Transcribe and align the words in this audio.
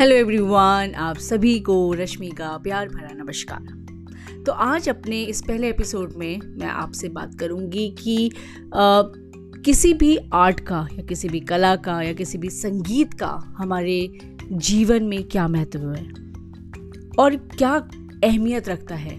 Hello 0.00 0.16
everyone 0.16 0.92
आप 0.96 1.18
सभी 1.18 1.60
को 1.60 1.92
रश्मि 1.92 2.28
का 2.28 2.58
प्यार 2.58 2.88
भरा 2.88 3.14
नमस्कार। 3.14 4.42
तो 4.46 4.52
आज 4.52 4.88
अपने 4.88 5.22
इस 5.22 5.42
पहले 5.42 5.68
एपिसोड 5.68 6.12
में 6.16 6.40
मैं 6.46 6.66
आपसे 6.66 7.08
बात 7.08 7.34
करूँगी 7.34 7.96
कि 7.98 8.30
आ, 8.74 9.02
किसी 9.64 9.94
भी 9.94 10.18
आर्ट 10.32 10.60
का 10.60 10.88
या 10.92 11.02
किसी 11.02 11.28
भी 11.28 11.40
कला 11.40 11.76
का 11.76 12.02
या 12.02 12.12
किसी 12.12 12.38
भी 12.38 12.50
संगीत 12.50 13.14
का 13.14 13.54
हमारे 13.58 14.18
जीवन 14.52 15.02
में 15.02 15.24
क्या 15.24 15.48
महत्व 15.48 15.92
है? 15.92 16.06
और 17.18 17.36
क्या 17.36 17.74
अहमियत 18.24 18.68
रखता 18.68 18.94
है? 18.94 19.16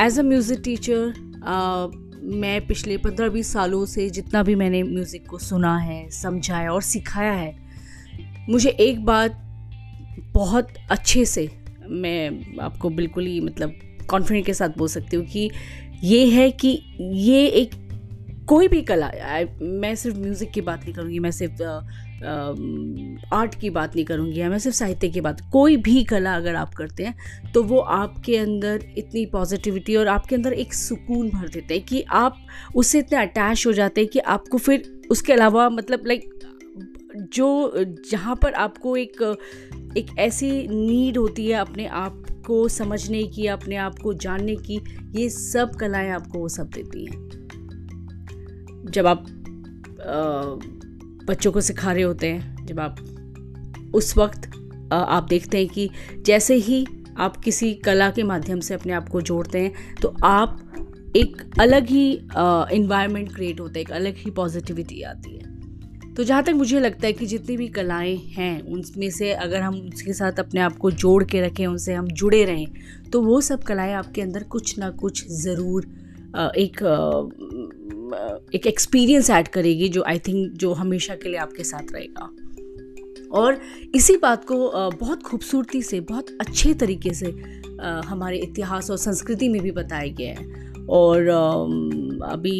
एज 0.00 0.18
अ 0.18 0.22
म्यूज़िक 0.22 0.60
टीचर 0.64 1.12
मैं 2.22 2.66
पिछले 2.66 2.96
पंद्रह 2.96 3.28
बीस 3.28 3.52
सालों 3.52 3.86
से 3.86 4.10
जितना 4.10 4.42
भी 4.42 4.54
मैंने 4.54 4.82
म्यूज़िक 4.82 5.26
को 5.26 5.38
सुना 5.38 5.76
है 5.78 6.10
समझाया 6.10 6.72
और 6.72 6.82
सिखाया 6.82 7.32
है 7.32 7.58
मुझे 8.48 8.70
एक 8.70 9.04
बात 9.04 9.44
बहुत 10.38 10.68
अच्छे 10.90 11.24
से 11.24 11.48
मैं 12.02 12.58
आपको 12.62 12.90
बिल्कुल 12.90 13.26
ही 13.26 13.40
मतलब 13.40 13.74
कॉन्फिडेंट 14.10 14.46
के 14.46 14.54
साथ 14.54 14.78
बोल 14.78 14.88
सकती 14.88 15.16
हूँ 15.16 15.24
कि 15.26 15.50
ये 16.04 16.24
है 16.28 16.50
कि 16.52 16.68
ये 17.00 17.46
एक 17.46 17.70
कोई 18.48 18.68
भी 18.68 18.80
कला 18.82 19.10
मैं 19.60 19.94
सिर्फ़ 19.94 20.18
म्यूज़िक 20.18 20.50
की 20.50 20.60
बात 20.60 20.84
नहीं 20.84 20.92
करूँगी, 20.94 21.18
मैं 21.18 21.30
सिर्फ़ 21.30 21.62
आर्ट 23.34 23.54
की 23.54 23.70
बात 23.70 23.94
नहीं 23.96 24.04
करूँगी, 24.04 24.40
या 24.40 24.48
मैं 24.50 24.58
सिर्फ़ 24.58 24.76
साहित्य 24.76 25.08
की 25.08 25.20
बात, 25.20 25.40
कोई 25.52 25.76
भी 25.78 26.04
कला 26.04 26.34
अगर 26.36 26.54
आप 26.54 26.74
करते 26.74 27.04
हैं 27.04 27.52
तो 27.52 27.62
वो 27.62 27.78
आपके 27.78 28.36
अंदर 28.36 28.84
इतनी 28.98 29.26
पॉजिटिविटी 29.26 29.96
और 29.96 30.08
आपके 30.08 30.34
अंदर 30.36 30.52
एक 30.54 30.74
सुकून 30.74 31.28
भर 31.30 31.48
देते 31.48 31.74
हैं 31.74 31.84
कि 31.84 32.02
आप 32.02 32.38
उससे 32.76 32.98
इतने 32.98 33.18
अटैच 33.18 33.66
हो 33.66 33.72
जाते 33.72 34.00
हैं 34.00 34.10
कि 34.10 34.18
आपको 34.18 34.58
फिर 34.58 34.90
उसके 35.10 35.32
अलावा 35.32 35.68
मतलब 35.70 36.06
लाइक 36.06 36.30
जो, 37.14 37.72
जहाँ 38.10 38.36
पर 38.36 38.54
आपको 38.54 38.96
एक 38.96 39.22
एक 39.96 40.06
ऐसी 40.18 40.50
नीड 40.68 41.16
होती 41.16 41.46
है 41.46 41.54
अपने 41.54 41.86
आप 41.86 42.24
को 42.46 42.66
समझने 42.68 43.22
की, 43.24 43.46
अपने 43.46 43.76
आप 43.76 43.98
को 43.98 44.12
जानने 44.14 44.56
की, 44.56 44.80
ये 45.16 45.28
सब 45.30 45.74
कलाएँ 45.74 46.10
आपको 46.10 46.38
वो 46.38 46.48
सब 46.48 46.70
देती 46.70 47.04
हैं। 47.04 47.28
जब 48.90 49.06
आप 49.06 49.24
बच्चों 51.28 51.52
को 51.52 51.60
सिखा 51.60 51.92
रहे 51.92 52.02
होते 52.02 52.26
हैं, 52.26 52.66
जब 52.66 52.80
आप 52.80 52.96
उस 53.94 54.16
वक्त 54.16 54.50
आप 54.92 55.26
देखते 55.28 55.58
हैं 55.58 55.68
कि 55.68 55.90
जैसे 56.26 56.54
ही 56.54 56.86
आप 57.18 57.36
किसी 57.36 57.74
कला 57.74 58.10
के 58.10 58.22
माध्यम 58.22 58.60
से 58.60 58.74
अपने 58.74 58.92
आप 58.92 59.08
को 59.08 59.20
जोड़ते 59.20 59.58
हैं 59.58 59.96
तो 60.02 60.14
आप 60.24 61.12
एक 61.16 61.42
अलग 61.60 61.86
ही 61.86 62.10
इन्वायरमेंट 62.72 63.34
क्रिएट 63.34 63.60
होता 63.60 63.72
है, 63.74 63.80
एक 63.80 63.90
अलग 63.92 64.16
ही 64.16 64.30
पॉजिटिविटी 64.30 65.02
आती 65.02 65.36
है। 65.36 65.57
तो 66.18 66.24
जहाँ 66.24 66.42
तक 66.42 66.52
मुझे 66.52 66.78
लगता 66.80 67.06
है 67.06 67.12
कि 67.12 67.26
जितनी 67.26 67.56
भी 67.56 67.66
कलाएँ 67.68 68.16
हैं, 68.28 68.62
उनमें 68.62 69.10
से 69.10 69.32
अगर 69.32 69.60
हम 69.60 69.74
उसके 69.88 70.12
साथ 70.12 70.38
अपने 70.38 70.60
आप 70.60 70.76
को 70.76 70.90
जोड़ 70.92 71.24
के 71.24 71.40
रखें, 71.40 71.66
उनसे 71.66 71.94
हम 71.94 72.06
जुड़े 72.12 72.44
रहें 72.44 73.10
तो 73.12 73.20
वो 73.22 73.40
सब 73.40 73.62
कलाएँ 73.62 73.92
आपके 73.94 74.22
अंदर 74.22 74.42
कुछ 74.44 74.78
ना 74.78 74.90
कुछ 74.90 75.24
ज़रूर 75.32 75.84
एक 76.58 76.82
एक 78.54 78.66
एक्सपीरियंस 78.66 79.30
ऐड 79.30 79.48
करेगी 79.48 79.88
जो 79.88 80.02
आई 80.02 80.18
थिंक 80.18 80.52
जो 80.52 80.72
हमेशा 80.72 81.14
के 81.14 81.28
लिए 81.28 81.38
आपके 81.38 81.64
साथ 81.64 81.92
रहेगा। 81.92 82.30
और 83.32 83.60
इसी 83.94 84.16
बात 84.16 84.44
को 84.44 84.70
बहुत 84.90 85.22
खूबसूरती 85.22 85.82
से, 85.82 86.00
बहुत 86.00 86.36
अच्छे 86.40 86.74
तरीके 86.74 87.14
से 87.14 87.34
हमारे 88.06 88.38
इतिहास 88.38 88.90
और 88.90 88.96
संस्कृति 88.96 89.48
में 89.48 89.60
भी 89.62 89.70
बताया 89.72 90.12
गया 90.12 90.30
है। 90.30 90.84
और 90.90 91.28
अभी 92.24 92.58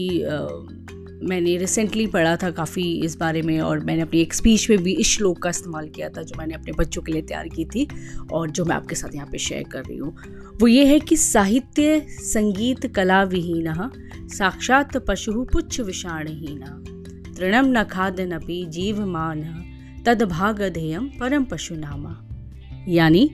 मैंने 1.23 1.57
रिसेंटली 1.57 2.07
पढ़ा 2.07 2.37
था 2.37 2.51
काफ़ी 2.51 2.83
इस 3.05 3.17
बारे 3.17 3.43
में 3.43 3.61
और 3.61 3.81
मैंने 3.81 4.03
अपनी 4.03 4.21
एक 4.21 4.35
स्पीच 4.35 4.71
में 4.71 4.83
भी 4.83 4.93
इस 4.93 5.07
श्लोक 5.07 5.43
का 5.43 5.51
इस्तेमाल 5.51 5.89
किया 5.89 6.09
था 6.09 6.23
जो 6.23 6.39
मैंने 6.39 6.55
अपने 6.55 6.73
बच्चों 6.73 7.03
के 7.03 7.13
लिए 7.13 7.23
तैयार 7.23 7.49
की 7.49 7.65
थी 7.65 7.89
और 8.33 8.51
जो 8.51 8.65
मैं 8.65 8.77
आपके 8.77 8.95
साथ 8.95 9.15
यहाँ 9.15 9.29
पे 9.33 9.39
शेयर 9.39 9.63
कर 9.63 9.85
रही 9.85 9.97
हूँ। 9.97 10.17
वो 10.61 10.67
ये 10.67 10.85
है 10.87 11.01
कि 11.01 11.17
साहित्य 11.17 12.07
संगीत 12.09 12.87
कला 12.87 13.23
विहीन, 13.23 13.91
साक्षात 14.29 14.97
पशु 14.97 15.45
पुच्छ 15.53 15.81
विषाणहीन। 15.81 16.65
तृणम 17.39 17.67
न 17.69 19.05
मान 19.09 19.65
तद 20.07 20.23
भागधेयम 20.23 21.11
परम 21.21 21.45
पशु 21.45 21.75
नामा 21.75 22.25
यानी 22.89 23.31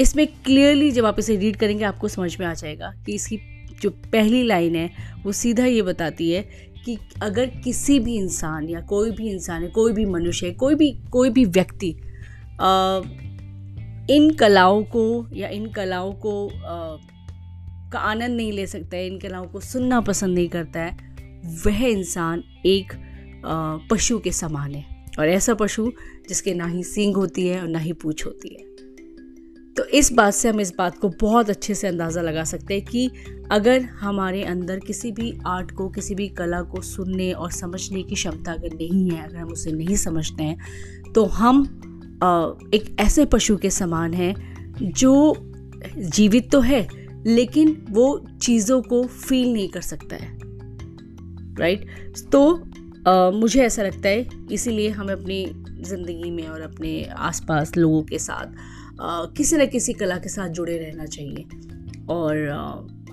इसमें 0.00 0.26
क्लियरली 0.26 0.90
जब 0.90 1.04
आप 1.04 1.18
इसे 1.18 1.36
रीड 1.36 1.56
करेंगे 1.56 1.84
आपको 1.84 2.08
समझ 2.08 2.40
में 2.40 2.46
आ 2.46 2.54
जाएगा 2.54 2.92
कि 3.06 3.14
इसकी 3.14 3.38
जो 3.82 3.90
पहली 3.90 4.42
लाइन 4.42 4.76
है, 4.76 4.90
वो 5.24 5.32
सीधा 5.32 5.64
ये 5.64 5.82
बताती 5.82 6.30
है 6.32 6.65
कि 6.86 6.98
अगर 7.22 7.46
किसी 7.46 7.98
भी 8.00 8.16
इंसान 8.16 8.68
या 8.68 8.80
कोई 8.80 9.10
भी 9.10 9.30
इंसान 9.30 9.62
है 9.62 9.68
कोई 9.68 9.92
भी 9.92 10.04
मनुष्य 10.04 10.46
है 10.46 10.52
कोई 10.52 10.74
भी 10.74 10.90
कोई 11.10 11.30
भी 11.30 11.44
व्यक्ति 11.44 11.88
इन 14.10 14.30
कलाओं 14.40 14.82
को 14.84 15.26
या 15.32 15.48
इन 15.48 15.66
कलाओं 15.66 16.12
को 16.12 16.48
आ, 16.48 16.96
का 17.92 17.98
आनंद 17.98 18.36
नहीं 18.36 18.52
ले 18.52 18.66
सकता 18.66 18.96
है 18.96 19.06
इन 19.06 19.18
कलाओं 19.18 19.46
को 19.46 19.60
सुनना 19.60 20.00
पसंद 20.00 20.34
नहीं 20.34 20.48
करता 20.48 20.80
है 20.80 20.96
वह 21.66 21.84
इंसान 21.84 22.42
एक 22.66 22.92
पशु 23.90 24.18
के 24.18 24.32
समान 24.32 24.74
है। 24.74 24.84
और 25.18 25.28
ऐसा 25.28 25.54
पशु 25.54 25.92
जिसके 26.28 26.54
ना 26.54 26.66
ही 26.66 26.82
सींग 26.82 27.16
होती 27.16 27.46
है 27.46 27.60
और 27.60 27.68
ना 27.68 27.78
ही 27.78 27.92
पूछ 27.92 28.26
होती 28.26 28.48
है। 28.54 28.75
तो 29.76 29.84
इस 29.84 30.12
बात 30.12 30.34
से 30.34 30.48
हम 30.48 30.60
इस 30.60 30.72
बात 30.78 30.98
को 30.98 31.08
बहुत 31.08 31.50
अच्छे 31.50 31.74
से 31.74 31.88
अंदाज़ा 31.88 32.22
लगा 32.22 32.44
सकते 32.44 32.74
हैं 32.74 32.84
कि 32.84 33.10
अगर 33.50 33.82
हमारे 33.82 34.44
अंदर 34.44 34.78
किसी 34.78 35.12
भी 35.12 35.38
आर्ट 35.46 35.70
को 35.70 35.88
किसी 35.88 36.14
भी 36.14 36.28
कला 36.28 36.62
को 36.62 36.82
सुनने 36.82 37.32
और 37.32 37.50
समझने 37.50 38.02
की 38.02 38.14
क्षमता 38.14 38.52
अगर 38.52 38.74
नहीं 38.74 39.10
है 39.10 39.28
अगर 39.28 39.36
हम 39.36 39.48
उसे 39.48 39.72
नहीं 39.72 39.96
समझते 39.96 40.44
हैं 40.44 40.58
तो 41.14 41.24
हम 41.24 41.62
एक 42.74 42.96
ऐसे 43.00 43.24
पशु 43.24 43.56
के 43.56 43.70
समान 43.70 44.14
हैं 44.14 44.56
जो 44.82 45.36
जीवित 45.98 46.52
तो 46.52 46.60
है 46.60 46.88
लेकिन 47.26 47.86
वो 47.90 48.26
चीज़ों 48.42 48.82
को 48.82 49.04
फील 49.04 49.52
नहीं 49.52 49.68
कर 49.68 49.80
सकता 49.80 50.16
है। 50.16 50.38
राइट 51.54 51.86
तो 52.32 52.64
आ, 53.08 53.30
मुझे 53.30 53.62
ऐसा 53.62 53.82
लगता 53.82 54.08
है 54.08 54.28
इसीलिए 54.52 54.88
हमें 54.88 55.14
अपनी 55.14 55.46
ज़िंदगी 55.82 56.30
में 56.30 56.46
और 56.46 56.60
अपने 56.60 57.04
आसपास 57.04 57.76
लोगों 57.76 58.02
के 58.02 58.18
साथ 58.18 58.46
किसी 59.00 59.56
न 59.56 59.66
किसी 59.66 59.92
कला 59.92 60.16
के 60.16 60.28
साथ 60.28 60.48
जुड़े 60.48 60.78
रहना 60.78 61.06
चाहिए। 61.06 61.44
और 62.08 62.36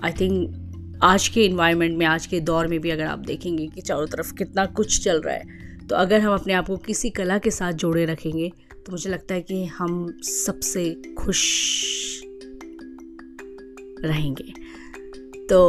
आई 0.04 0.12
थिंक 0.12 1.00
आज 1.02 1.28
के 1.28 1.44
इन्वायरमेंट 1.44 1.96
में, 1.98 2.06
आज 2.06 2.26
के 2.26 2.40
दौर 2.40 2.66
में 2.66 2.80
भी 2.80 2.90
अगर 2.90 3.06
आप 3.06 3.18
देखेंगे 3.18 3.66
कि 3.66 3.80
चारों 3.80 4.06
तरफ़ 4.06 4.32
कितना 4.34 4.66
कुछ 4.66 5.04
चल 5.04 5.20
रहा 5.20 5.34
है 5.34 5.62
तो 5.88 5.96
अगर 5.96 6.20
हम 6.20 6.34
अपने 6.34 6.52
आप 6.52 6.66
को 6.66 6.76
किसी 6.76 7.10
कला 7.10 7.38
के 7.38 7.50
साथ 7.50 7.72
जोड़े 7.72 8.04
रखेंगे 8.04 8.52
तो 8.76 8.92
मुझे 8.92 9.10
लगता 9.10 9.34
है 9.34 9.40
कि 9.40 9.64
हम 9.64 10.18
सबसे 10.22 11.02
खुश 11.18 11.42
रहेंगे। 14.00 14.52
तो 15.46 15.60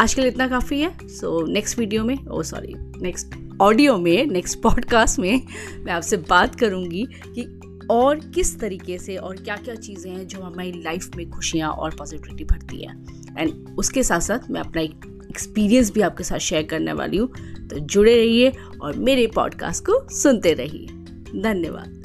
आज 0.00 0.14
के 0.14 0.20
लिए 0.20 0.30
इतना 0.30 0.48
काफ़ी 0.48 0.80
है। 0.80 1.08
सो 1.08 1.46
नेक्स्ट 1.46 1.78
वीडियो 1.78 2.04
में 2.04 2.26
ओ 2.26 2.42
सॉरी 2.42 2.74
नेक्स्ट 3.02 3.34
ऑडियो 3.60 3.96
में 3.98 4.26
नेक्स्ट 4.26 4.60
पॉडकास्ट 4.62 5.18
में 5.18 5.46
मैं 5.78 5.92
आपसे 5.92 6.16
बात 6.16 6.54
करूँगी 6.54 7.06
कि 7.34 7.57
और 7.90 8.18
किस 8.18 8.60
तरीके 8.60 8.98
से 8.98 9.16
और 9.16 9.36
क्या 9.36 9.56
क्या 9.56 9.74
चीज़ें 9.74 10.12
हैं 10.12 10.26
जो 10.26 10.40
हमारी 10.40 10.72
लाइफ 10.72 11.10
में 11.16 11.30
खुशियाँ 11.30 11.70
और 11.70 11.94
पॉजिटिविटी 11.94 12.44
भरती 12.44 12.76
है? 12.76 12.94
एंड 13.38 13.78
उसके 13.78 14.02
साथ 14.02 14.20
साथ 14.20 14.50
मैं 14.50 14.60
अपना 14.60 14.82
एक 14.82 15.26
एक्सपीरियंस 15.30 15.92
भी 15.92 16.00
आपके 16.00 16.24
साथ 16.24 16.38
शेयर 16.38 16.62
करने 16.62 16.92
वाली 16.92 17.16
हूँ। 17.16 17.28
तो 17.68 17.78
जुड़े 17.78 18.16
रहिए 18.16 18.52
और 18.82 18.96
मेरे 18.96 19.26
पॉडकास्ट 19.26 19.84
को 19.84 20.08
सुनते 20.14 20.52
रहिए। 20.52 20.86
धन्यवाद। 21.42 21.97